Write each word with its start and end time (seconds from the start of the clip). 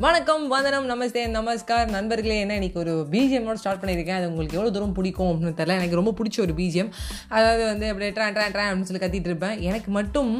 வணக்கம் 0.00 0.44
வந்தனம் 0.48 0.86
நமஸ்தே 0.88 1.22
நமஸ்கார் 1.28 1.88
நண்பர்களே 1.90 2.36
என்ன 2.40 2.54
இன்னைக்கு 2.54 2.78
ஒரு 2.78 2.92
பிஜிஎம்மோட 3.10 3.54
ஸ்டார்ட் 3.54 3.80
பண்ணியிருக்கேன் 3.80 4.18
அது 4.18 4.28
உங்களுக்கு 4.28 4.58
எவ்வளோ 4.58 4.70
தூரம் 4.70 4.92
பிடிக்கும் 4.92 5.30
அப்படின்னு 5.30 5.54
தெரியல 5.54 5.78
எனக்கு 5.78 5.96
ரொம்ப 5.96 6.14
பிடிச்ச 6.18 6.38
ஒரு 6.40 6.52
பிஜிஎம் 6.52 6.90
அதாவது 7.28 7.62
வந்து 7.64 7.88
அப்படியே 7.88 8.10
ட்ரா 8.10 8.26
ட்ரா 8.30 8.46
ட்ரா 8.48 8.66
அப்படின்னு 8.66 8.90
சொல்லி 8.90 9.02
கத்திட்டு 9.04 9.30
இருப்பேன் 9.32 9.56
எனக்கு 9.60 9.90
மட்டும் 9.90 10.32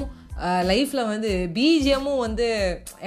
லைஃப்பில் 0.70 1.08
வந்து 1.10 1.30
பிஜிஎம்மும் 1.56 2.20
வந்து 2.24 2.46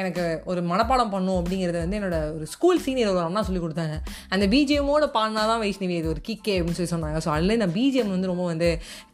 எனக்கு 0.01 0.23
ஒரு 0.51 0.61
மனப்பாடம் 0.71 1.11
பண்ணும் 1.13 1.39
அப்படிங்கிறத 1.41 1.77
வந்து 1.83 1.97
என்னோடய 1.99 2.33
ஒரு 2.35 2.45
ஸ்கூல் 2.53 2.81
சீனியர் 2.85 3.11
ஒரு 3.13 3.21
அண்ணா 3.27 3.41
சொல்லி 3.47 3.61
கொடுத்தாங்க. 3.63 3.97
அந்த 4.29 4.45
பிஜிஎம்மோட 4.53 5.07
பாடினா 5.17 5.43
தான் 5.51 5.61
வைஷ்ணவி 5.63 5.95
இது 6.01 6.11
ஒரு 6.13 6.21
கிக்கே 6.27 6.55
அப்படின்னு 6.57 6.79
சொல்லி 6.79 6.93
சொன்னாங்க. 6.95 7.19
ஸோ 7.25 7.31
அதுலேயே 7.35 7.61
நான் 7.63 7.75
பிஜிஎம் 7.79 8.13
வந்து 8.15 8.31
ரொம்ப 8.31 8.45
வந்து 8.51 8.69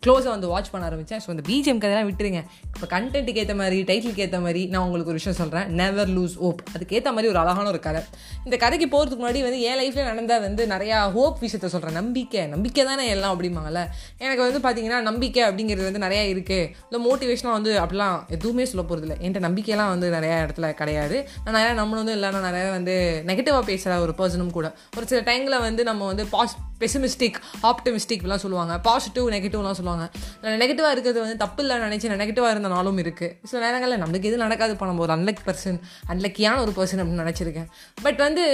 க்ளோஸாக 0.05 0.33
வந்து 0.35 0.51
வாட்ச் 0.53 0.71
பண்ண 0.73 0.89
ஆரம்பித்தேன் 0.89 1.23
ஸோ 1.25 1.29
அந்த 1.35 1.45
பிஜிஎம் 1.49 1.81
கதையெல்லாம் 1.83 2.09
விட்டுருங்க. 2.09 2.43
இப்போ 2.79 2.99
கண்டென்ட்டுக்கு 2.99 3.35
ஏற்ற 3.35 3.55
மாதிரி 3.55 3.81
டைட்டிலுக்கு 3.81 4.19
ஏற்ற 4.19 4.39
மாதிரி 4.39 4.65
நான் 4.65 4.81
உங்களுக்கு 4.81 5.11
ஒரு 5.13 5.19
விஷயம் 5.23 5.37
சொல்கிறேன் 5.37 5.73
நெவர் 5.73 6.09
லூஸ் 6.09 6.35
ஹோப் 6.37 6.61
அதுக்கேற்ற 6.77 7.03
மாதிரி 7.03 7.27
ஒரு 7.27 7.37
அழகான 7.37 7.67
ஒரு 7.67 7.79
கதை. 7.79 8.01
இந்த 8.43 8.57
கதைக்கு 8.57 8.87
போகிறதுக்கு 8.87 9.17
முன்னாடி 9.17 9.41
வந்து 9.47 9.61
என் 9.61 9.79
லைஃப்பில் 9.79 10.03
நடந்த 10.03 10.39
வந்து 10.39 10.65
நிறையா 10.65 11.11
ஹோப் 11.11 11.37
விஷயத்த 11.41 11.65
சொல்கிறேன் 11.65 11.93
நம்பிக்கை. 11.93 12.45
நம்பிக்கை 12.45 12.85
தானே 12.85 13.07
எல்லாம் 13.07 13.41
அப்படிம்பாங்கல்ல. 13.41 13.85
எனக்கு 14.17 14.59
வந்து 14.59 14.59
பார்த்தீங்கன்னா 14.65 15.01
நம்பிக்கை 15.01 15.43
அப்படிங்கிறது 15.43 15.91
வந்து 15.91 16.05
நிறையா 16.07 16.35
இருக்குது 16.35 16.71
இல்லை 16.89 16.99
மோட்டிவேஷனாக 17.07 17.51
வந்து 17.51 17.79
அப்படிலாம் 17.79 18.27
எதுவுமே 18.27 18.65
சொல்ல 18.65 18.87
போகிறது 18.87 19.07
இல்லை 19.07 19.17
என்கிட்ட 19.17 19.45
நம்பிக்கையெல்லாம் 19.47 19.89
வந்து 19.89 20.11
நிறையா 20.11 20.37
இடத்துல 20.45 20.73
கிடையாது. 20.73 21.29
நான் 21.45 21.55
நிறையா 21.55 21.73
நம்மளும் 21.73 22.05
வந்து 22.05 22.21
இல்லைன்னா 22.21 22.41
நிறையா 22.41 22.69
வந்து 22.69 23.23
நெகட்டிவாக 23.25 23.61
பேசுகிற 23.61 23.99
ஒரு 23.99 24.13
பர்சனும் 24.17 24.51
கூட. 24.51 24.73
ஒரு 24.97 25.07
சில 25.07 25.21
டைமில் 25.21 25.59
வந்து 25.59 25.83
நம்ம 25.83 26.05
வந்து 26.05 26.25
பாஸ் 26.25 26.55
பெசிமிஸ்டிக் 26.79 27.37
ஆப்டமிஸ்டிக்லாம் 27.63 28.35
சொல்லுவாங்க. 28.35 28.79
பாசிட்டிவ் 28.79 29.29
நெகட்டிவ்லாம் 29.29 29.71
சொல்லுவாங்க. 29.71 30.09
நெகட்டிவாக 30.41 30.91
இருக்கிறது 30.91 31.19
வந்து 31.19 31.37
தப்பு 31.37 31.65
இல்லை 31.65 31.77
நினச்சி 31.77 32.07
நான் 32.07 32.27
நெகட்டிவாக 32.27 32.65
நாளும் 32.75 32.99
இருக்குது 33.03 33.47
சில 33.49 33.61
நேரங்களில் 33.65 34.01
நம்மளுக்கு 34.03 34.29
எது 34.31 34.43
நடக்காது 34.43 34.73
இப்போ 34.75 34.87
நம்ம 34.89 35.03
ஒரு 35.05 35.13
அன்லக் 35.15 35.45
பர்சன் 35.47 35.79
அன்லக்கியான 36.13 36.61
ஒரு 36.65 36.73
பர்சன் 36.77 37.01
அப்படின்னு 37.03 37.23
நினச்சிருக்கேன். 37.25 37.69
பட் 38.05 38.21
வந்து 38.25 38.45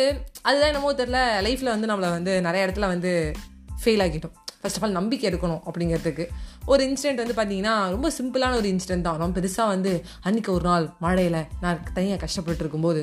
அதுதான் 0.47 0.71
என்னமோ 0.71 0.93
தெரில 1.01 1.19
லைஃப்பில் 1.47 1.73
வந்து 1.75 1.89
நம்மளை 1.91 2.11
வந்து 2.17 2.33
நிறைய 2.47 2.67
இடத்துல 2.67 2.87
வந்து 2.93 3.11
ஃபெயில் 3.83 4.03
ஆகிட்டோம் 4.05 4.35
ஃபர்ஸ்ட் 4.61 4.77
ஆஃப் 4.79 4.85
ஆல் 4.87 4.97
நம்பிக்கை 4.97 5.25
எடுக்கணும் 5.29 5.61
அப்படிங்கிறதுக்கு. 5.69 6.25
ஒரு 6.71 6.81
இன்சிடென்ட் 6.89 7.21
வந்து 7.23 7.37
பார்த்தீங்கன்னா 7.39 7.73
ரொம்ப 7.95 8.09
சிம்பிளான 8.19 8.57
ஒரு 8.61 8.67
இன்சிடென்ட் 8.73 9.07
தான். 9.07 9.19
ரொம்ப 9.23 9.35
பெருசாக 9.39 9.67
வந்து 9.75 9.91
அன்றைக்கி 10.27 10.51
ஒரு 10.57 10.65
நாள் 10.69 10.85
மழையில் 11.05 11.39
நான் 11.63 11.81
தனியாக 11.97 12.21
கஷ்டப்பட்டு 12.25 12.63
இருக்கும்போது 12.63 13.01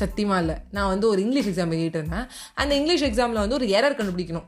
சத்தியமாக 0.00 0.42
இல்லை. 0.42 0.54
நான் 0.76 0.90
வந்து 0.92 1.06
ஒரு 1.08 1.20
இங்கிலீஷ் 1.24 1.48
எக்ஸாம் 1.50 1.72
எழுதிட்டு 1.74 2.00
இருந்தேன். 2.00 2.26
அந்த 2.54 2.72
இங்கிலீஷ் 2.78 3.04
எக்ஸாமில் 3.08 3.42
வந்து 3.44 3.58
ஒரு 3.58 3.66
எரர் 3.78 3.98
கண்டுபிடிக்கணும். 3.98 4.46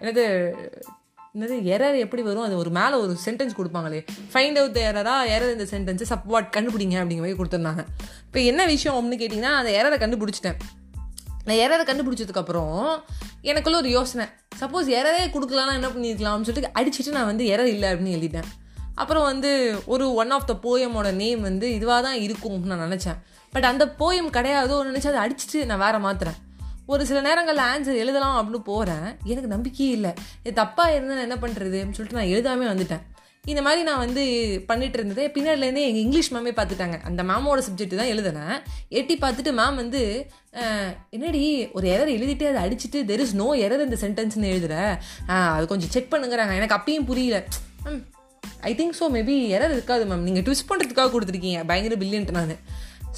என்னது 0.00 0.24
என்னது 1.38 1.56
எரர் 1.72 1.98
எப்படி 1.98 2.22
வரும்? 2.22 2.42
அது 2.42 2.56
ஒரு 2.56 2.70
மேலே 2.70 2.94
ஒரு 2.94 3.16
சென்டென்ஸ் 3.24 3.56
கொடுப்பாங்களே. 3.56 4.06
ஃபைண்ட் 4.32 4.58
அவுட் 4.58 4.72
த 4.72 4.80
எரரா 4.92 5.16
எரர் 5.34 5.52
இந்த 5.52 5.66
சென்டென்ஸை 5.72 6.06
சப்வாட் 6.08 6.48
கண்டுபிடிங்க 6.56 6.96
அப்படிங்கிற 7.00 7.24
மாதிரி 7.24 7.38
கொடுத்துருந்தாங்க. 7.40 7.84
இப்போ 8.26 8.40
என்ன 8.40 8.66
விஷயம் 8.66 8.96
அப்படின்னு 8.96 9.20
கேட்டிங்கன்னா 9.20 9.52
அந்த 9.60 9.70
எரரை 9.70 9.98
கண்டுபிடிச்சிட்டேன். 9.98 10.58
நான் 11.44 11.56
எரரை 11.56 11.84
கண்டுபிடிச்சதுக்கப்புறம் 11.90 12.98
எனக்குள்ள 13.42 13.78
ஒரு 13.78 13.90
யோசனை. 13.90 14.26
சப்போஸ் 14.60 14.90
எரரே 14.98 15.22
கொடுக்கலாம்னா 15.26 15.72
என்ன 15.72 15.88
பண்ணியிருக்கலாம்னு 15.88 16.48
சொல்லிட்டு 16.48 16.80
அடிச்சுட்டு 16.80 17.10
நான் 17.10 17.26
வந்து 17.26 17.44
எரர் 17.44 17.72
இல்லை 17.74 17.92
அப்படின்னு 17.92 18.16
எழுதிட்டேன். 18.18 18.50
அப்புறம் 18.94 19.22
வந்து 19.22 19.82
ஒரு 19.86 20.14
ஒன் 20.14 20.30
ஆஃப் 20.30 20.46
த 20.46 20.58
போயமோட 20.62 21.12
நேம் 21.12 21.40
வந்து 21.40 21.68
இதுவாக 21.68 22.02
தான் 22.02 22.20
இருக்கும் 22.20 22.62
நான் 22.62 22.90
நினச்சேன். 22.92 23.18
பட் 23.50 23.64
அந்த 23.64 23.94
போயம் 23.98 24.34
கிடையாதோ 24.36 24.76
நினச்சி 24.88 25.12
அதை 25.12 25.20
அடிச்சுட்டு 25.26 25.64
நான் 25.64 25.78
வேறு 25.78 25.98
மாத்துறேன். 25.98 26.38
ஒரு 26.92 27.02
சில 27.10 27.20
நேரங்களில் 27.28 27.68
ஆன்சர் 27.70 28.02
எழுதலாம் 28.02 28.36
அப்படின்னு 28.40 28.68
போகிறேன் 28.72 29.08
எனக்கு 29.32 29.54
நம்பிக்கையே 29.54 29.92
இல்லை. 29.98 30.12
இது 30.42 30.52
தப்பாக 30.60 30.94
இருந்தால் 30.96 31.26
என்ன 31.28 31.38
பண்ணுறது 31.46 31.78
அப்படின்னு 31.80 31.98
சொல்லிட்டு 31.98 32.20
நான் 32.20 32.34
எழுதாமே 32.34 32.68
வந்துட்டேன். 32.72 33.04
இந்த 33.50 33.60
மாதிரி 33.66 33.82
நான் 33.88 34.02
வந்து 34.04 34.22
பண்ணிட்டு 34.70 34.96
இருந்தது 34.98 35.22
பின்னாடிலேருந்தே 35.34 35.84
எங்கள் 35.88 36.02
இங்கிலீஷ் 36.06 36.30
மேமே 36.34 36.52
பார்த்துட்டாங்க. 36.58 36.96
அந்த 37.08 37.22
மேமோட 37.30 37.60
சப்ஜெக்ட் 37.66 38.00
தான் 38.00 38.10
எழுதினேன். 38.14 38.56
எட்டி 38.98 39.14
பார்த்துட்டு 39.22 39.52
மேம் 39.60 39.80
வந்து 39.82 40.02
என்னடி 41.16 41.42
ஒரு 41.76 41.86
எரர் 41.94 42.10
எழுதிட்டு 42.16 42.46
அதை 42.50 42.62
அடிச்சுட்டு 42.66 43.00
தெர் 43.10 43.22
இஸ் 43.24 43.34
நோ 43.42 43.48
எரர் 43.66 43.86
இந்த 43.86 43.98
சென்டென்ஸ்னு 44.04 44.52
எழுதுற. 44.54 44.74
அது 45.56 45.66
கொஞ்சம் 45.72 45.92
செக் 45.94 46.12
பண்ணுங்கிறாங்க. 46.14 46.54
எனக்கு 46.60 46.78
அப்பயும் 46.78 47.08
புரியல. 47.10 47.38
I 48.68 48.74
think 48.78 48.98
so 49.00 49.08
maybe 49.16 49.36
error 49.56 49.74
இருக்காது 49.76 50.04
மேம் 50.12 50.26
நீங்கள் 50.28 50.46
ட்விஸ்ட் 50.48 50.68
பண்ணுறதுக்காக 50.70 51.10
கொடுத்துருக்கீங்க. 51.16 51.60
பயங்கர 51.72 51.96
பில்லியன்ட்டு 52.02 52.38
நான். 52.38 52.56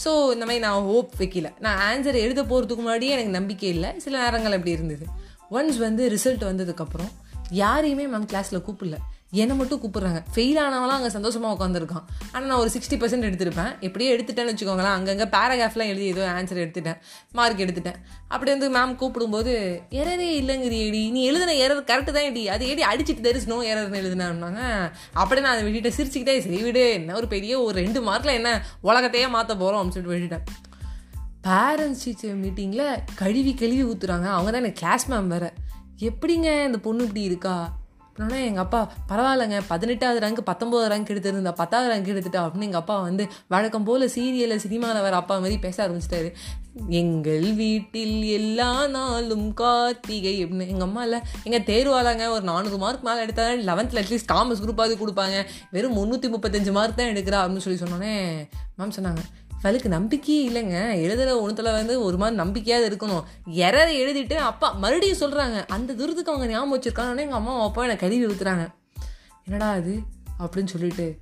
ஸோ 0.05 0.33
இந்த 0.33 0.45
மாதிரி 0.45 0.59
நான் 0.59 0.85
ஹோப் 0.85 1.11
வைக்கல. 1.19 1.49
நான் 1.59 1.81
ஆன்சர் 1.89 2.15
எழுத 2.15 2.43
போகிறதுக்கு 2.43 2.77
முன்னாடியே 2.77 3.13
எனக்கு 3.13 3.31
நம்பிக்கை 3.31 3.69
இல்லை. 3.69 3.91
சில 3.97 4.23
நேரங்கள் 4.23 4.53
அப்படி 4.53 4.71
இருந்தது. 4.71 5.07
ஒன்ஸ் 5.51 5.79
வந்து 5.79 6.11
ரிசல்ட் 6.11 6.45
வந்ததுக்கப்புறம் 6.45 7.11
யாரையுமே 7.51 8.07
மேம் 8.07 8.31
கிளாஸில் 8.33 8.65
கூப்பிடல. 8.67 8.99
என்னை 9.41 9.55
மட்டும் 9.59 9.81
கூப்பிட்றாங்க. 9.83 10.21
ஃபெயில் 10.33 10.59
ஆனவங்களாம் 10.63 10.99
அங்கே 10.99 11.11
சந்தோஷமாக 11.15 11.55
உட்காந்துருக்கான் 11.57 12.05
ஆனால் 12.33 12.49
நான் 12.49 12.63
ஒரு 12.63 12.71
சிக்ஸ்டி 12.75 12.97
பர்சன்ட் 13.03 13.27
எடுத்திருப்பேன். 13.29 13.71
எப்படியே 13.87 14.09
எடுத்துட்டேன்னு 14.15 14.53
வச்சுக்கோங்களேன். 14.53 14.97
அங்கங்கே 14.99 15.27
பேராகிராஃப்லாம் 15.35 15.91
எழுதி 15.93 16.07
ஏதோ 16.15 16.25
ஆன்சர் 16.35 16.61
எடுத்துட்டேன். 16.65 16.99
மார்க் 17.39 17.63
எடுத்துட்டேன். 17.67 17.99
அப்படி 18.33 18.51
வந்து 18.55 18.69
மேம் 18.77 18.93
கூப்பிடும்போது 19.03 19.55
எரரே 20.01 20.29
இல்லைங்கிறியடி. 20.41 21.03
நீ 21.17 21.23
எழுதின 21.31 21.57
எரர் 21.65 21.83
கரெக்டு 21.93 22.15
தான் 22.17 22.29
ஏடி 22.31 22.45
அது 22.57 22.69
ஏடி 22.73 22.85
அடிச்சுட்டு 22.91 23.27
தெரிஸ் 23.29 23.49
நோ 23.53 23.59
எரர்னு 23.73 24.03
எழுதினாங்க 24.03 24.63
அப்படியே 25.23 25.45
நான் 25.47 25.55
அதை 25.57 25.65
விட்டுட்டு 25.69 25.97
சிரிச்சுக்கிட்டே 25.99 26.37
சரி 26.49 26.61
விடு. 26.69 26.87
என்ன 26.99 27.17
ஒரு 27.23 27.29
பெரிய 27.35 27.55
ஒரு 27.67 27.77
ரெண்டு 27.85 28.03
மார்க்கில் 28.11 28.39
என்ன 28.41 28.53
உலகத்தையே 28.91 29.29
மாற்ற 29.37 29.53
போகிறோம் 29.63 29.81
அப்படின்னு 29.81 29.99
சொல்லிட்டு 29.99 30.17
விட்டுட்டேன். 30.17 30.47
பேரண்ட்ஸ் 31.47 32.03
டீச்சர் 32.07 32.41
மீட்டிங்கில் 32.43 32.89
கழுவி 33.21 33.53
கழுவி 33.61 33.85
ஊற்றுறாங்க 33.93 34.29
அவங்க 34.35 34.51
தான் 34.51 34.65
எனக்கு 34.65 34.83
கிளாஸ் 34.83 35.07
மேம் 35.13 35.31
வேறு. 35.35 35.49
எப்படிங்க 36.11 36.49
இந்த 36.69 36.79
பொண்ணு 36.87 37.07
இப்படி 37.07 37.23
இருக்கா? 37.31 37.55
அப்படின்னா 38.13 38.45
எங்கள் 38.45 38.65
அப்பா 38.65 38.81
பரவாயில்லைங்க 39.09 39.61
பதினெட்டாவது 39.69 40.21
ரேங்க் 40.27 40.49
பத்தொம்போது 40.51 40.89
ரேங்க் 40.93 41.13
எடுத்திருந்தா 41.13 41.53
பத்தாவது 41.53 41.89
ரேங்க் 41.93 42.17
எடுத்துட்டா 42.17 42.41
அப்படின்னு 42.41 42.69
எங்கள் 42.71 42.81
அப்பா 42.81 43.01
வந்து 43.01 43.27
வழக்கம் 43.49 43.85
போல் 43.85 44.11
சீரியலில் 44.15 44.57
சினிமாவில் 44.57 45.03
வர 45.03 45.17
அப்பா 45.17 45.37
மாதிரி 45.37 45.59
பேச 45.59 45.89
ஆரம்பிச்சிட்டாரு. 45.89 46.33
எங்கள் 46.89 47.55
வீட்டில் 47.55 48.23
எல்லா 48.25 48.87
நாளும் 48.87 49.55
கார்த்திகை 49.55 50.45
அப்படின்னு. 50.45 50.69
எங்கள் 50.69 50.87
அம்மா 50.89 51.03
இல்லை 51.03 51.21
எங்கள் 51.43 51.67
தேர்வாளாங்க 51.71 52.29
ஒரு 52.29 52.41
நானூறு 52.41 52.79
மார்க் 52.79 53.03
மேலே 53.03 53.21
எடுத்தாலும் 53.21 53.67
லெவன்த்தில் 53.67 54.01
அட்லீஸ்ட் 54.03 54.33
காமர்ஸ் 54.33 54.63
குரூப்பாவது 54.65 54.97
கொடுப்பாங்க. 55.03 55.45
வெறும் 55.71 55.97
முந்நூற்றி 55.97 56.27
முப்பத்தஞ்சு 56.27 56.73
மார்க் 56.73 56.97
தான் 56.97 57.07
எடுக்கிறா 57.07 57.41
அப்படின்னு 57.43 57.67
சொல்லி 57.67 57.81
சொன்னோன்னே 57.81 58.15
மேம் 58.79 58.97
சொன்னாங்க. 58.97 59.23
இவளுக்கு 59.63 59.89
நம்பிக்கையே 59.89 60.41
இல்லைங்க. 60.49 60.77
எழுதுகிற 61.03 61.41
ஒன்றுத்தில் 61.41 61.73
வந்து 61.73 62.03
ஒரு 62.03 62.17
மாதிரி 62.17 62.37
நம்பிக்கையாக 62.37 62.89
இருக்கணும். 62.89 63.23
எரரை 63.47 63.95
எழுதிட்டு 64.03 64.35
அப்பா 64.35 64.73
மறுபடியும் 64.73 65.19
சொல்கிறாங்க 65.19 65.67
அந்த 65.67 65.93
தூரத்துக்கு 65.93 66.33
அவங்க 66.33 66.53
ஞாபகம் 66.53 66.75
வச்சுருக்காங்கன்னு 66.77 67.25
எங்கள் 67.25 67.41
அம்மா 67.41 67.65
அப்பா 67.65 67.83
என்னை 67.83 67.97
கழுவி 67.97 68.27
ஊற்றுறாங்க 68.27 68.65
என்னடா 69.45 69.71
அது 69.71 69.99
அப்படின்னு 70.39 70.73
சொல்லிட்டு 70.75 71.19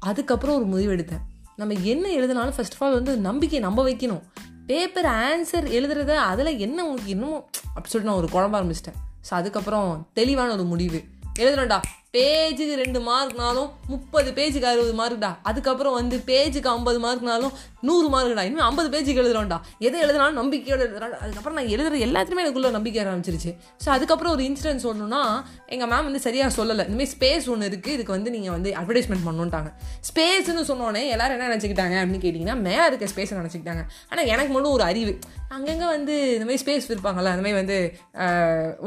அதுக்கப்புறம் 0.00 0.56
ஒரு 0.56 0.64
முடிவு 0.64 0.92
எடுத்தேன். 0.96 1.22
நம்ம 1.56 1.74
என்ன 1.74 2.08
எழுதினாலும் 2.08 2.54
ஃபர்ஸ்ட் 2.56 2.72
ஆஃப் 2.72 2.82
ஆல் 2.82 2.92
வந்து 2.92 3.16
நம்பிக்கையை 3.16 3.68
நம்ப 3.68 3.82
வைக்கணும். 3.88 4.22
பேப்பர் 4.66 5.04
ஆன்சர் 5.04 5.66
எழுதுறத 5.78 6.14
அதில் 6.14 6.58
என்ன 6.58 6.84
உங்களுக்கு 6.84 7.10
இன்னமும் 7.10 7.44
அப்படி 7.68 7.88
சொல்லிட்டு 7.88 8.10
நான் 8.10 8.20
ஒரு 8.22 8.28
குழம்ப 8.32 8.54
ஆரம்பிச்சிட்டேன். 8.60 8.98
ஸோ 9.28 9.30
அதுக்கப்புறம் 9.30 10.08
தெளிவான 10.12 10.52
ஒரு 10.52 10.64
முடிவு. 10.64 11.02
எழுதுறேன்டா. 11.38 11.80
பேஜுக்கு 12.16 12.74
ரெண்டு 12.82 13.00
மார்க்னாலும் 13.08 13.70
முப்பது 13.92 14.28
பேஜுக்கு 14.36 14.68
அறுபது 14.72 14.92
மார்க்டா 15.00 15.30
அதுக்கப்புறம் 15.48 15.96
வந்து 16.00 16.16
பேஜுக்கு 16.28 16.70
ஐம்பது 16.76 16.98
மார்க்னாலும் 17.06 17.54
நூறு 17.88 18.08
மார்க்டா 18.12 18.42
இன்னும் 18.48 18.66
ஐம்பது 18.66 18.88
பேஜுக்கு 18.92 19.20
எழுதுறோம்டா. 19.22 19.58
எதை 19.86 19.96
எழுதுனாலும் 20.04 20.38
நம்பிக்கையோட 20.40 20.80
எழுதுறான் 20.86 21.16
அதுக்கப்புறம் 21.24 21.58
நான் 21.58 21.72
எழுதுற 21.74 21.98
எல்லாத்துலேயுமே 22.06 22.42
எனக்குள்ள 22.44 22.70
நம்பிக்கை 22.76 23.00
ஆரம்பிச்சிருச்சு. 23.02 23.50
ஸோ 23.82 23.88
அதுக்கப்புறம் 23.96 24.32
ஒரு 24.36 24.42
இன்சிடென்ட் 24.48 24.84
சொல்லணும்னா 24.86 25.20
எங்கள் 25.74 25.90
மேம் 25.92 26.08
வந்து 26.08 26.22
சரியாக 26.26 26.50
சொல்லலை. 26.58 26.84
இந்தமாதிரி 26.88 27.12
ஸ்பேஸ் 27.14 27.48
ஒன்று 27.54 27.68
இருக்குது 27.70 27.94
இதுக்கு 27.96 28.14
வந்து 28.16 28.32
நீங்கள் 28.36 28.54
வந்து 28.56 28.70
அட்வர்டைஸ்மெண்ட் 28.80 29.26
பண்ணணுன்ட்டாங்க 29.28 29.70
ஸ்பேஸ்னு 30.10 30.64
சொன்னோடனே 30.70 31.02
எல்லாரும் 31.16 31.36
என்ன 31.38 31.50
நினச்சிக்கிட்டாங்க 31.52 31.96
அப்படின்னு 32.00 32.22
கேட்டிங்கன்னா 32.24 32.56
மேலே 32.68 32.86
இருக்க 32.90 33.10
ஸ்பேஸை 33.14 33.36
நினச்சிக்கிட்டாங்க. 33.40 33.84
ஆனால் 34.10 34.28
எனக்கு 34.34 34.52
மட்டும் 34.56 34.74
ஒரு 34.78 34.86
அறிவு. 34.90 35.14
அங்கங்கே 35.56 35.88
வந்து 35.96 36.14
இந்த 36.36 36.46
மாதிரி 36.46 36.62
ஸ்பேஸ் 36.64 36.90
இருப்பாங்கள்ல 36.94 37.32
அந்த 37.34 37.44
மாதிரி 37.46 37.58
வந்து 37.62 37.78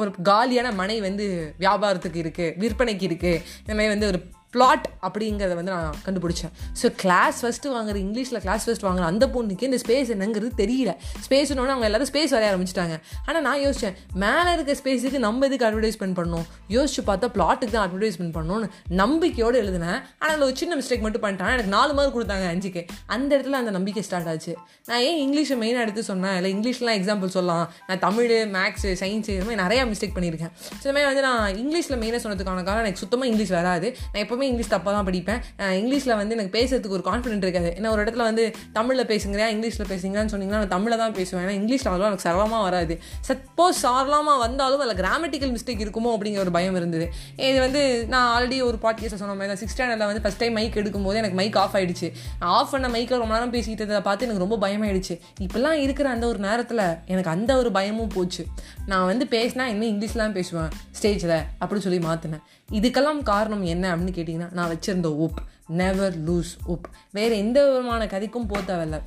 ஒரு 0.02 0.10
காலியான 0.32 0.74
மனை 0.82 0.98
வந்து 1.08 1.28
வியாபாரத்துக்கு 1.64 2.20
இருக்குது 2.26 2.56
விற்பனைக்கு 2.64 3.06
இருக்குது 3.10 3.19
இந்த 3.28 3.74
மாதிரி 3.74 3.88
வந்து 3.88 4.08
ஒரு 4.08 4.20
பிளாட் 4.56 4.86
அப்படிங்கிறத 5.06 5.56
வந்து 5.60 5.74
நான் 5.76 5.98
கண்டுபிடிச்சேன். 6.06 6.54
ஸோ 6.82 6.88
கிளாஸ் 7.02 7.40
ஃபஸ்ட்டு 7.44 7.74
வாங்குற 7.76 7.98
இங்கிலீஷில் 8.06 8.40
கிளாஸ் 8.46 8.64
ஃபஸ்ட் 8.68 8.86
வாங்குற 8.88 9.06
அந்த 9.12 9.26
பொண்ணுக்கு 9.36 9.68
இந்த 9.70 9.80
ஸ்பேஸ் 9.84 10.10
என்னங்கிறது 10.16 10.52
தெரியல. 10.62 10.94
ஸ்பேஸ்னோட 11.26 11.70
அவங்க 11.74 11.88
எல்லாரும் 11.90 12.10
ஸ்பேஸ் 12.12 12.34
வரைய 12.36 12.50
ஆரம்பிச்சிட்டாங்க. 12.52 12.96
ஆனால் 13.28 13.44
நான் 13.48 13.62
யோசித்தேன் 13.66 13.98
மேலே 14.24 14.50
இருக்க 14.56 14.76
ஸ்பேஸுக்கு 14.82 15.20
நம்ம 15.28 15.46
எதுக்கு 15.50 15.68
அட்வர்டைஸ்மெண்ட் 15.70 16.18
பண்ணணும்? 16.20 16.48
யோசிச்சு 16.76 17.04
பார்த்தா 17.10 17.30
பிளாட்டுக்கு 17.38 17.76
தான் 17.76 17.86
அட்வர்டைஸ்மெண்ட் 17.88 18.34
பண்ணணும்னு 18.38 18.70
நம்பிக்கையோடு 19.02 19.60
எழுதினேன். 19.64 20.00
ஆனால் 20.22 20.34
அதில் 20.34 20.48
ஒரு 20.48 20.58
சின்ன 20.64 20.80
மிஸ்டேக் 20.82 21.06
மட்டும் 21.06 21.24
பண்ணிட்டேன் 21.26 21.54
எனக்கு 21.58 21.74
நாலு 21.78 21.94
மார்க் 22.00 22.16
கொடுத்தாங்க 22.18 22.48
அஞ்சுக்கு. 22.54 22.84
அந்த 23.18 23.30
இடத்துல 23.38 23.60
அந்த 23.62 23.74
நம்பிக்கை 23.78 24.04
ஸ்டார்ட் 24.10 24.32
ஆச்சு. 24.34 24.56
நான் 24.90 25.04
ஏன் 25.10 25.20
இங்கிலீஷை 25.26 25.58
மெயினாக 25.64 25.86
எடுத்து 25.88 26.04
சொன்னேன்? 26.12 26.36
இல்லை 26.40 26.52
இங்கிலீஷ்லாம் 26.56 26.98
எக்ஸாம்பிள் 27.02 27.34
சொல்லலாம். 27.38 27.66
நான் 27.90 28.04
தமிழ் 28.08 28.34
மேக்ஸு 28.58 28.92
சயின்ஸு 29.04 29.32
இது 29.38 29.46
மாதிரி 29.48 29.62
நிறையா 29.64 29.86
மிஸ்டேக் 29.94 30.16
பண்ணியிருக்கேன். 30.18 30.54
ஸோ 30.82 30.84
இந்த 30.86 30.96
மாதிரி 30.98 31.10
வந்து 31.12 31.26
நான் 31.30 31.56
இங்கிலீஷில் 31.64 32.00
மெயினாக 32.04 32.22
சொன்னதுக்கான 32.26 32.66
காரணம் 32.70 32.86
எனக்கு 32.88 33.04
சுத்தமாக 33.06 33.32
இங்கிலீஷ் 33.32 33.56
வராது. 33.60 33.88
நான் 34.12 34.24
எப்போ 34.26 34.36
எப்போவுமே 34.40 34.50
இங்கிலீஷ் 34.52 34.72
தப்பாக 34.74 34.94
தான் 34.98 35.08
படிப்பேன். 35.10 35.40
இங்கிலீஷில் 35.80 36.16
வந்து 36.22 36.36
எனக்கு 36.38 36.54
பேசுறதுக்கு 36.58 36.98
ஒரு 37.00 37.06
கான்ஃபிடென்ட் 37.10 37.46
இருக்காது. 37.48 37.70
ஏன்னா 37.80 37.90
ஒரு 37.96 38.02
இடத்துல 38.04 38.24
வந்து 38.30 38.44
தமிழில் 38.78 39.08
பேசுங்கிறியா 39.12 39.48
இங்கிலீஷில் 39.56 39.90
பேசுங்கன்னு 39.92 40.34
சொன்னீங்கன்னா 40.34 40.62
நான் 40.64 40.74
தமிழில் 40.76 41.02
தான் 41.04 41.16
பேசுவேன். 41.20 41.44
ஏன்னா 41.46 41.56
இங்கிலீஷில் 41.60 41.90
அவ்வளோ 41.92 42.08
எனக்கு 42.10 42.26
சரளமாக 42.28 42.62
வராது. 42.68 42.96
சப்போஸ் 43.30 43.80
சரளமாக 43.86 44.38
வந்தாலும் 44.46 44.84
அதில் 44.86 45.00
கிராமட்டிக்கல் 45.02 45.54
மிஸ்டேக் 45.56 45.84
இருக்குமோ 45.86 46.12
அப்படிங்கிற 46.18 46.44
ஒரு 46.46 46.54
பயம் 46.58 46.78
இருந்தது. 46.82 47.08
இது 47.50 47.58
வந்து 47.66 47.82
நான் 48.14 48.30
ஆல்ரெடி 48.36 48.60
ஒரு 48.70 48.80
பாட்கேஸில் 48.86 49.22
சொன்ன 49.24 49.36
மாதிரி 49.40 49.52
தான். 49.54 49.62
சிக்ஸ் 49.64 49.76
ஸ்டாண்டர்டில் 49.78 50.10
வந்து 50.12 50.24
ஃபஸ்ட் 50.26 50.42
டைம் 50.44 50.58
மைக் 50.60 50.80
எடுக்கும்போது 50.84 51.20
எனக்கு 51.24 51.40
மைக் 51.42 51.60
ஆஃப் 51.64 51.76
ஆயிடுச்சு. 51.80 52.10
ஆஃப் 52.58 52.72
பண்ண 52.76 52.90
மைக்கில் 52.96 53.22
ரொம்ப 53.24 53.34
நேரம் 53.38 53.54
பேசிக்கிட்டு 53.58 53.84
இருந்ததை 53.84 54.04
பார்த்து 54.10 54.28
எனக்கு 54.28 54.46
ரொம்ப 54.46 54.58
பயமாயிடுச்சு. 54.66 55.18
இப்போல்லாம் 55.48 55.80
இருக்கிற 55.86 56.10
அந்த 56.16 56.26
ஒரு 56.32 56.42
நேரத்தில் 56.48 56.86
எனக்கு 57.14 57.34
அந்த 57.36 57.52
ஒரு 57.62 57.72
பயமும் 57.80 58.14
போச்சு. 58.18 58.46
நான் 58.92 59.08
வந்து 59.12 59.28
பேசினா 59.36 59.66
இன்னும் 59.74 59.90
இங்கிலீஷ்லாம் 59.94 60.38
பேசுவேன். 60.40 60.72
ஸ்டேஜில் 61.00 61.38
அப்படின்னு 61.62 61.86
சொல்லி 61.88 62.02
மாற்றினேன் 62.08 62.44
இதுக்கெல்லாம் 62.72 63.24
காரணம் 63.24 63.66
என்ன 63.66 63.96
அப்படின்னு 63.96 64.10
கேட்டிங்கன்னா 64.10 64.52
நான் 64.52 64.72
வச்சுருந்த 64.72 65.06
உப். 65.06 65.40
Never 65.68 66.32
loose 66.32 66.54
up. 66.68 66.84
வேறு 67.12 67.38
எந்த 67.38 67.68
விதமான 67.68 68.06
கதைக்கும் 68.06 68.48
போக 68.48 68.60
தேவையில்ல. 68.60 69.02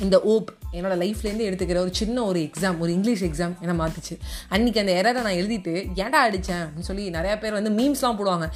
இந்த 0.00 0.16
ஓப் 0.32 0.50
என்னோட 0.72 0.94
லைஃப்லேருந்து 1.02 1.46
எடுத்துக்கிற 1.48 1.76
ஒரு 1.76 1.94
சின்ன 1.94 2.24
ஒரு 2.24 2.38
எக்ஸாம் 2.40 2.78
ஒரு 2.78 2.92
இங்கிலீஷ் 2.92 3.24
எக்ஸாம் 3.24 3.54
என்ன 3.60 3.72
மாற்றுச்சு 3.80 4.14
அன்றைக்கி 4.50 4.78
அந்த 4.78 4.92
எரரை 5.00 5.22
நான் 5.26 5.38
எழுதிட்டு 5.40 5.72
ஏன்டா 5.94 6.20
அடித்தேன் 6.26 6.62
அப்படின்னு 6.64 6.88
சொல்லி 6.90 7.10
நிறையா 7.10 7.38
பேர் 7.40 7.52
வந்து 7.52 7.70
மீம்ஸ்லாம் 7.70 8.18
போடுவாங்க. 8.18 8.46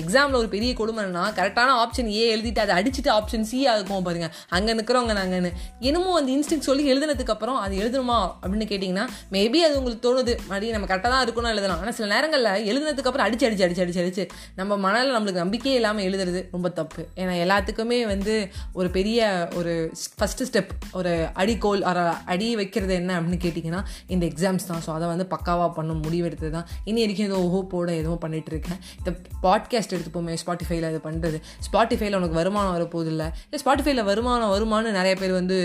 எக்ஸாமில் 0.00 0.32
ஒரு 0.32 0.48
பெரிய 0.48 0.72
கொடுமைன்னா 0.72 1.22
கரெக்டான 1.38 1.70
ஆப்ஷன் 1.82 2.06
ஏ 2.06 2.36
எழுதிட்டு 2.36 2.58
அதை 2.58 2.74
அடிச்சுட்டு 2.78 3.08
ஆப்ஷன் 3.08 3.40
சி 3.40 3.66
ஆகும் 3.66 4.02
பாருங்கள் 4.02 4.32
அங்கே 4.48 4.74
நிற்கிறவங்க 4.74 5.14
நாங்கன்னு. 5.20 5.52
என்னமோ 5.80 6.18
அந்த 6.18 6.32
இன்ஸ்டிங் 6.32 6.66
சொல்லி 6.68 6.92
எழுதுனதுக்கப்புறம் 6.92 7.58
அது 7.64 7.76
எழுதணுமா? 7.76 8.18
அப்படின்னு 8.42 8.68
கேட்டிங்கன்னா 8.72 9.06
மேபி 9.32 9.56
அது 9.56 9.78
உங்களுக்கு 9.78 10.04
தோணுது. 10.08 10.36
மறுபடியும் 10.48 10.76
நம்ம 10.78 10.90
கரெக்டாக 10.94 11.12
தான் 11.14 11.26
இருக்கணும் 11.28 11.52
எழுதலாம். 11.54 11.80
ஆனால் 11.80 11.92
சில 11.92 12.08
நேரங்களில் 12.14 12.68
எழுதுனதுக்கப்புறம் 12.72 13.26
அடிச்சு 13.28 13.46
அடிச்சு 13.48 13.66
அடிச்சு 13.68 13.84
அடிச்சு 13.86 14.04
அடிச்சு 14.04 14.26
நம்ம 14.54 14.76
மனதில் 14.76 15.16
நம்மளுக்கு 15.16 15.44
நம்பிக்கையே 15.44 15.76
இல்லாமல் 15.76 16.04
எழுதுறது 16.04 16.42
ரொம்ப 16.50 16.68
தப்பு. 16.68 17.04
ஏன்னா 17.16 17.36
எல்லாத்துக்குமே 17.44 18.06
வந்து 18.06 18.48
ஒரு 18.72 18.90
பெரிய 18.90 19.48
ஒரு 19.54 19.92
ஃபஸ்ட்டு 20.20 20.48
ஸ்டெப் 20.52 20.74
ஒரு 20.98 21.12
அடிக்கோல் 21.42 21.82
அர 21.90 21.98
அடி 22.34 22.48
வைக்கிறது 22.60 22.94
என்ன 23.00 23.12
அப்படின்னு 23.18 23.40
கேட்டிங்கன்னா 23.44 23.80
இந்த 24.14 24.24
எக்ஸாம்ஸ் 24.30 24.68
தான். 24.70 24.82
ஸோ 24.86 24.90
அதை 24.96 25.06
வந்து 25.12 25.26
பக்காவாக 25.34 25.70
பண்ண 25.78 25.92
முடிவெடுத்து 26.04 26.50
தான். 26.56 26.66
இனி 26.90 27.00
வரைக்கும் 27.04 27.28
ஏதோ 27.30 27.40
ஹோப்போட 27.54 27.88
எதுவும் 28.00 28.22
பண்ணிட்டு 28.24 28.50
இருக்கேன். 28.54 28.78
இந்த 28.98 29.10
பாட்காஸ்ட் 29.44 29.94
எடுத்துப்போமே 29.96 30.36
ஸ்பாட்டிஃபைல 30.42 30.90
இது 30.92 31.00
பண்ணுறது 31.08 31.40
ஸ்பாட்டிஃபைல 31.68 32.18
உனக்கு 32.20 32.38
வருமானம் 32.40 32.74
வரப்போகுது 32.76 33.10
இல்லை 33.14 33.28
இல்லை 33.46 33.60
ஸ்பாட்டிஃபைல 33.64 34.04
வருமானம் 34.10 34.52
வருமானு 34.54 34.96
நிறைய 34.98 35.14
பேர் 35.22 35.32
வந்து 35.40 35.58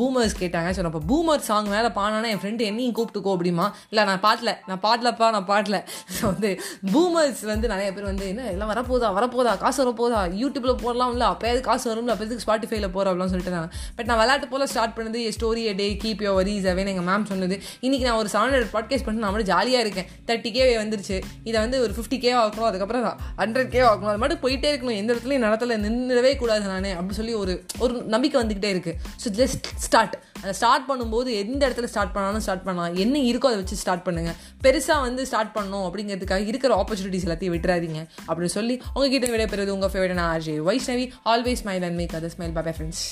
பூமர்ஸ் 0.00 0.36
கேட்டாங்க. 0.42 0.70
ஸோ 0.76 0.84
அப்போ 0.90 1.02
பூமர் 1.10 1.46
சாங் 1.48 1.70
மேலே 1.74 1.90
பானானா 1.98 2.30
என் 2.34 2.42
ஃப்ரெண்டு 2.42 2.68
என்னையும் 2.70 2.94
கூப்பிட்டுக்கோ 2.98 3.32
அப்படிமா. 3.36 3.66
இல்லை 3.90 4.04
நான் 4.10 4.22
பாட்டல 4.26 4.52
நான் 4.68 4.82
பாடலப்பா 4.86 5.28
நான் 5.36 5.48
பாடல. 5.52 5.76
ஸோ 6.16 6.22
வந்து 6.32 6.50
பூமர்ஸ் 6.92 7.42
வந்து 7.52 7.66
நிறைய 7.74 7.88
பேர் 7.96 8.10
வந்து 8.10 8.26
என்ன 8.32 8.48
எல்லாம் 8.54 8.70
வரப்போதா? 8.72 9.10
வரப்போதா? 9.18 9.52
காசு 9.64 9.78
வரப்போதா? 9.84 10.20
யூடியூப்பில் 10.42 10.82
போடலாம் 10.84 11.12
இல்லை 11.14 11.26
அப்போயாவது 11.32 11.62
காசு 11.68 11.86
வரும்ல. 11.92 12.14
அப்போ 12.14 12.24
எதுக்கு 12.26 12.44
ஸ்பாட்டிஃபைல 12.46 12.88
போகிறோம் 12.96 13.12
அப்படின்னு 13.12 13.32
சொல்லிட்டு 13.34 13.56
நான் 13.56 13.70
பட் 13.96 14.08
நான் 14.10 14.20
விளையாட்டு 14.20 14.48
போல் 14.54 14.66
ஸ்டார்ட் 14.74 14.96
பண்ணது 14.96 15.20
story 15.36 15.62
day 15.80 15.88
keep 16.04 16.24
your 16.26 16.32
worries 16.40 16.68
அவேன் 16.72 16.90
எங்கள் 16.94 17.08
மேம் 17.10 17.28
சொன்னது. 17.32 17.58
இன்றைக்கி 17.86 18.04
நான் 18.08 18.20
ஒரு 18.22 18.30
செவன் 18.34 18.52
ஹண்ட்ரட் 18.54 18.74
பாட்காஸ்ட் 18.76 19.06
பண்ணி 19.06 19.22
நான் 19.24 19.32
மட்டும் 19.34 19.50
ஜாலியாக 19.52 19.84
இருக்கேன். 19.86 20.08
தேர்ட்டி 20.28 20.50
கே 20.56 20.64
வந்துருச்சு. 20.82 21.16
இதை 21.48 21.56
வந்து 21.64 21.78
ஒரு 21.84 21.92
ஃபிஃப்டி 21.96 22.18
கே 22.24 22.32
ஆக்கணும் 22.42 22.68
அதுக்கப்புறம் 22.70 23.06
ஹண்ட்ரட் 23.42 23.72
கே 23.74 23.80
ஆகணும் 23.90 24.12
அது 24.12 24.22
மட்டும் 24.24 24.42
போயிட்டே 24.44 24.70
இருக்கணும். 24.72 24.98
எந்த 25.02 25.10
இடத்துலையும் 25.14 25.44
நடத்தல 25.46 25.78
நின்றுடவே 25.86 26.32
கூடாது 26.42 26.64
நானே 26.74 26.92
அப்படின்னு 26.98 27.20
சொல்லி 27.20 27.34
ஒரு 27.42 27.54
ஒரு 27.84 27.94
நம்பிக்கை 28.14 28.38
வந்துக்கிட்டே 28.42 28.70
இருக்குது 28.74 28.98
ஸோ 29.24 29.30
ஜஸ்ட் 29.40 29.66
ஸ்டார்ட் 29.86 30.16
அதை 30.42 30.54
ஸ்டார்ட் 30.60 30.86
பண்ணும்போது 30.90 31.30
எந்த 31.42 31.60
இடத்துல 31.68 31.88
ஸ்டார்ட் 31.92 32.14
பண்ணாலும் 32.14 32.42
ஸ்டார்ட் 32.46 32.64
பண்ணலாம். 32.66 32.96
என்ன 33.04 33.16
இருக்கோ 33.28 33.50
அதை 33.50 33.58
வச்சு 33.60 33.76
ஸ்டார்ட் 33.82 34.04
பண்ணுங்கள் 34.08 34.36
பெருசாக 34.64 35.00
வந்து 35.06 35.22
ஸ்டார்ட் 35.30 35.54
பண்ணணும் 35.56 35.86
அப்படிங்கிறதுக்காக 35.88 36.44
இருக்கிற 36.50 36.74
ஆப்பர்ச்சுனிட்டிஸ் 36.80 37.26
எல்லாத்தையும் 37.28 37.56
விட்டுறாதீங்க. 37.56 38.02
அப்படின்னு 38.28 38.56
சொல்லி 38.58 38.76
உங்ககிட்ட 38.94 39.30
விடைபெறுவது 39.34 39.76
உங்கள் 39.76 39.92
favourite 39.94 40.24
RJ 40.30 40.56
Vaishnavi. 40.70 41.06
Always 41.32 41.62
smile 41.64 41.86
and 41.88 41.98
make 42.02 42.16
other 42.20 42.34
smile 42.36 42.56
bye 42.58 42.76
friends 42.78 43.04